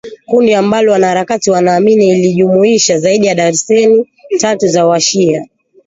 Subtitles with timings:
[0.25, 5.47] kundi ambalo wanaharakati wanaamini lilijumuisha zaidi ya darzeni tatu za washia